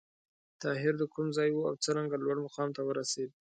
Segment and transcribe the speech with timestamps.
[0.61, 3.29] طاهر د کوم ځای و او څرنګه لوړ مقام ته ورسېد؟